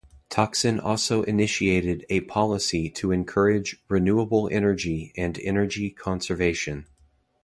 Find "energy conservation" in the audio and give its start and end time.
5.39-6.87